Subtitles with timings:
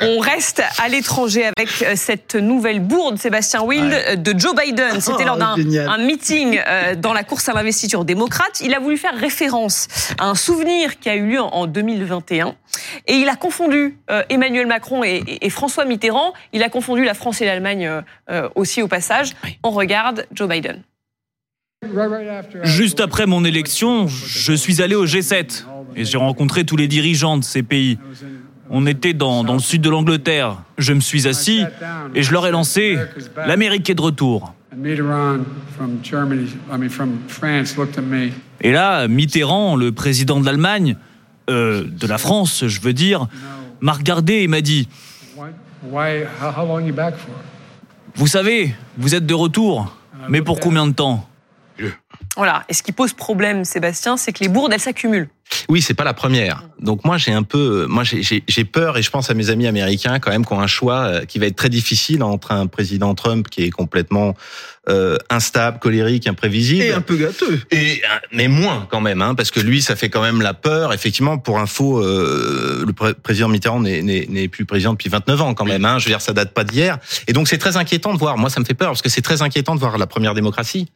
[0.00, 5.00] On reste à l'étranger avec euh, cette nouvelle bourde, Sébastien Wild, de Joe Biden.
[5.00, 5.56] C'était Oh, lors d'un
[5.98, 8.60] meeting euh, dans la course à l'investiture démocrate.
[8.64, 12.54] Il a voulu faire référence à un souvenir qui a eu lieu en- en 2021.
[13.08, 16.32] Et il a confondu euh, Emmanuel Macron et, et- et François Mitterrand.
[16.52, 17.90] Il a confondu la France et l'Allemagne
[18.54, 19.32] aussi au passage.
[19.64, 20.82] On regarde Joe Biden.
[22.62, 25.64] Juste après mon élection, je suis allé au G7
[25.96, 27.98] et j'ai rencontré tous les dirigeants de ces pays.
[28.74, 30.56] On était dans, dans le sud de l'Angleterre.
[30.78, 31.62] Je me suis assis
[32.14, 32.98] et je leur ai lancé
[33.36, 34.54] L'Amérique est de retour.
[38.62, 40.96] Et là, Mitterrand, le président de l'Allemagne,
[41.50, 43.28] euh, de la France, je veux dire,
[43.82, 44.88] m'a regardé et m'a dit?
[48.14, 49.94] Vous savez, vous êtes de retour,
[50.30, 51.28] mais pour combien de temps?
[52.36, 52.64] Voilà.
[52.70, 55.28] Et ce qui pose problème, Sébastien, c'est que les bourdes, elles s'accumulent.
[55.68, 56.62] Oui, c'est pas la première.
[56.80, 60.18] Donc moi j'ai un peu, moi j'ai- peur et je pense à mes amis américains
[60.18, 63.14] quand même qui ont un choix euh, qui va être très difficile entre un président
[63.14, 64.34] Trump qui est complètement
[64.88, 66.82] euh, instable, colérique, imprévisible.
[66.82, 67.60] Et un peu gâteux.
[67.70, 70.54] Et, euh, mais moins quand même, hein, parce que lui, ça fait quand même la
[70.54, 70.92] peur.
[70.92, 75.40] Effectivement, pour info, euh, le pré- président Mitterrand n'est- n'est n'est plus président depuis 29
[75.40, 75.84] ans quand même.
[75.84, 76.98] Hein, je veux dire, ça date pas d'hier.
[77.28, 78.38] Et donc c'est très inquiétant de voir.
[78.38, 80.88] Moi, ça me fait peur parce que c'est très inquiétant de voir la première démocratie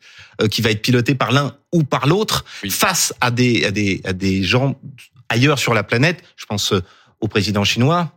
[0.42, 4.00] euh, qui va être pilotée par l'un ou par l'autre face à des à des
[4.04, 4.76] à des gens
[5.28, 6.22] ailleurs sur la planète.
[6.36, 6.80] Je pense euh,
[7.20, 8.12] au président chinois.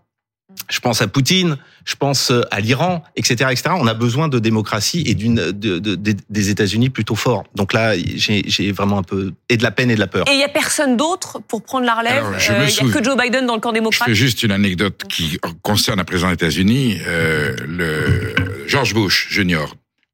[0.70, 3.70] Je pense à Poutine, je pense euh, à l'Iran, etc., etc.
[3.78, 7.44] On a besoin de démocratie et d'une de, de- de- des États-Unis plutôt forts.
[7.56, 10.28] Donc là, j'ai vraiment un peu et de la peine et de la peur.
[10.28, 12.26] Et il n'y a personne d'autre pour prendre la relève?
[12.40, 14.08] Je Euh, Il n'y a souviens- que Joe Biden dans le camp Je démocrate.
[14.10, 16.98] fais juste une anecdote qui concerne un président des États-Unis.
[17.08, 18.36] Euh, le
[18.68, 19.66] George Bush Jr.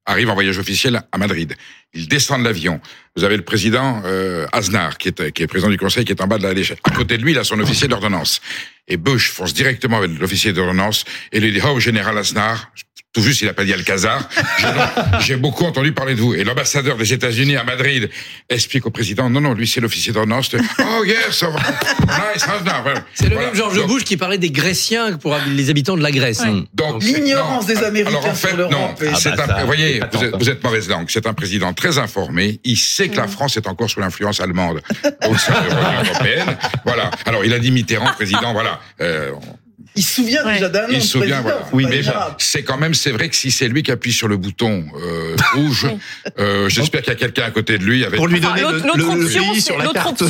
[0.05, 1.55] arrive en voyage officiel à Madrid.
[1.93, 2.79] Il descend de l'avion.
[3.15, 6.21] Vous avez le président euh, Aznar, qui est, qui est président du Conseil, qui est
[6.21, 6.77] en bas de la l'échelle.
[6.83, 8.41] À côté de lui, il a son officier d'ordonnance.
[8.87, 12.71] Et Bush fonce directement avec l'officier d'ordonnance et lui dit «Oh, général Aznar»,
[13.15, 14.27] tout juste, il n'a pas dit Alcazar.
[14.59, 14.67] J'ai-
[15.21, 16.33] J'ai beaucoup entendu parler de vous.
[16.35, 18.09] Et l'ambassadeur des États-Unis à Madrid
[18.49, 20.51] explique au président, non, non, lui, c'est l'officier d'ordonnance.
[20.79, 21.51] Oh, yes, oh,
[22.01, 22.83] nice, Aznar.
[22.83, 23.03] Voilà.
[23.13, 23.47] C'est le Voilà.
[23.47, 26.41] même George Bush qui parlait des Greciens pour les habitants de la Grèce.
[26.41, 26.65] hein.
[26.73, 30.01] donc, L'ignorance des Américains Alors en fait, sur l'Europe Ah bah un, ça, vous voyez,
[30.11, 30.37] vous êtes, tant.
[30.37, 31.05] vous êtes mauvaise langue.
[31.09, 32.59] C'est un président très informé.
[32.65, 34.81] Il sait que la France est encore sous l'influence allemande
[35.29, 36.57] au sein de l'Union européenne.
[36.85, 37.09] Voilà.
[37.25, 38.51] Alors il a dit Mitterrand, président.
[38.53, 38.79] Voilà.
[38.99, 39.31] Euh,
[39.95, 40.53] Il se souvient Ouais.
[40.55, 41.41] déjà d'un nom il se souvient.
[41.41, 41.59] Voilà.
[41.69, 42.01] c'est Oui, mais
[42.37, 45.35] c'est quand même, c'est vrai que si c'est lui qui appuie sur le bouton euh,
[45.53, 45.87] rouge,
[46.39, 48.17] euh, j'espère qu'il y a quelqu'un à côté de lui avec.
[48.17, 50.27] Pour lui Enfin, donner L'autre le, l'autre option, l'autre option,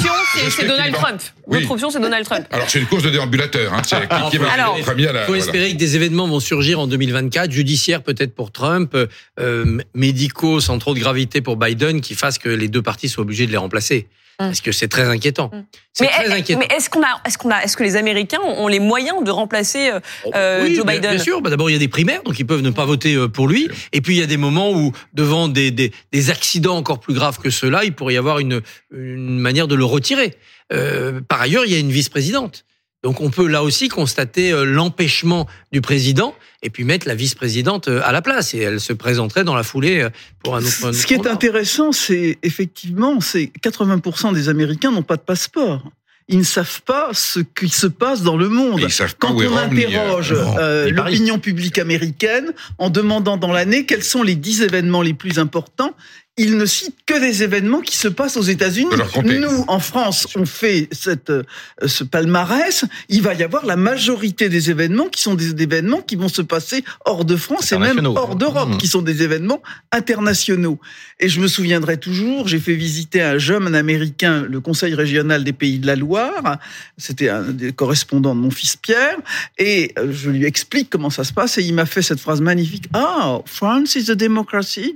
[0.49, 1.21] c'est- Donald Trump.
[1.47, 1.59] Oui.
[1.61, 2.45] L'autre option, c'est Donald Trump.
[2.51, 3.73] Alors c'est une course de déambulateur.
[3.73, 3.81] Hein.
[3.85, 5.21] C'est qui, qui va Alors, premier à la.
[5.21, 5.43] Il faut voilà.
[5.45, 8.95] espérer que des événements vont surgir en 2024, judiciaires peut-être pour Trump,
[9.39, 13.23] euh, médicaux sans trop de gravité pour Biden, qui fassent que les deux partis soient
[13.23, 14.07] obligés de les remplacer.
[14.39, 14.47] Hum.
[14.47, 15.49] Parce que c'est très inquiétant.
[15.93, 16.59] C'est Mais, très est- inquiétant.
[16.59, 19.31] mais est-ce qu'on a, est-ce qu'on a, est-ce que les Américains ont les moyens de
[19.31, 19.99] remplacer euh,
[20.35, 22.45] euh, Oui, Joe Biden Bien sûr, bah d'abord il y a des primaires, donc ils
[22.45, 23.69] peuvent ne pas voter euh, pour lui.
[23.93, 27.13] Et puis il y a des moments où, devant des, des, des accidents encore plus
[27.13, 30.35] graves que ceux-là, il pourrait y avoir une, une manière de le retirer.
[30.73, 32.65] Euh, par ailleurs, il y a une vice-présidente.
[33.05, 36.33] Donc on peut là aussi constater euh, l'empêchement du président
[36.63, 38.55] et puis mettre la vice-présidente euh, à la place.
[38.55, 40.09] Et elle se présenterait dans la foulée euh,
[40.43, 40.87] pour un autre.
[40.87, 45.83] un Ce qui est intéressant, c'est effectivement, c'est 80% des Américains n'ont pas de passeport.
[46.27, 48.79] Ils ne savent pas ce qui se passe dans le monde.
[48.79, 53.51] Et ils savent pas Quand on Rome, interroge euh, l'opinion publique américaine en demandant dans
[53.51, 55.93] l'année quels sont les 10 événements les plus importants,
[56.37, 58.89] ils ne citent que des événements qui se passent aux États-Unis.
[59.23, 61.43] Nous, en France, on fait cette, euh,
[61.85, 62.83] ce palmarès.
[63.07, 66.41] Il va y avoir la majorité des événements qui sont des événements qui vont se
[66.41, 68.77] passer hors de France et même hors d'Europe, Mmh.
[68.77, 70.79] qui sont des événements internationaux.
[71.19, 75.43] Et je me souviendrai toujours, j'ai fait visiter à un jeune américain le Conseil régional
[75.43, 76.57] des Pays de la Loire.
[76.97, 79.17] C'était un des correspondants de mon fils Pierre.
[79.57, 81.57] Et euh, je lui explique comment ça se passe.
[81.57, 82.85] Et il m'a fait cette phrase magnifique.
[82.93, 84.95] Ah, France is a democracy.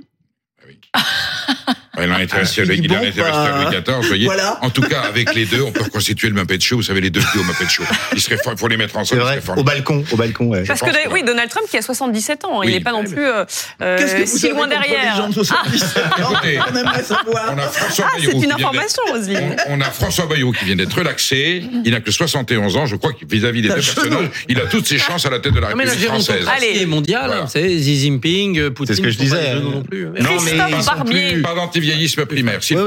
[0.70, 0.78] Il
[2.04, 4.24] il en bon, était resté à Louis XIV, vous voyez.
[4.26, 4.58] voilà.
[4.62, 6.76] En tout cas, avec les deux, on peut reconstituer le Muppet Show.
[6.76, 7.82] Vous savez, les deux duos Muppet Show.
[8.14, 9.22] Il serait faut les mettre ensemble.
[9.22, 9.40] vrai.
[9.56, 10.46] Au balcon, au balcon.
[10.46, 10.64] Ouais.
[10.64, 13.44] Parce que oui, Donald Trump qui a 77 ans, il n'est pas non plus euh,
[13.82, 15.14] euh, Qu'est-ce que vous si loin derrière.
[15.16, 17.54] les gens de 77 ans Écoutez, On aimerait savoir.
[17.54, 19.56] On a François Ah, Bayrou c'est une information, Roselyne.
[19.68, 21.62] On, on a François Bayrou qui vient d'être relaxé.
[21.84, 22.86] Il n'a que 71 ans.
[22.86, 25.60] Je crois vis-à-vis des deux personnages, il a toutes ses chances à la tête de
[25.60, 26.46] la Non, mais la République française.
[26.54, 26.82] Allez.
[26.82, 27.42] est mondiale, Voilà.
[27.42, 28.94] hein, vous savez, Xi Jinping, Poutine.
[28.94, 29.54] C'est ce que je disais.
[29.60, 30.04] non plus.
[30.06, 30.12] Non,
[30.44, 31.36] mais Christophe Barbier.
[31.42, 31.54] Pas
[31.90, 32.60] d'antivieillisme primaire.
[32.70, 32.82] Oui, oui.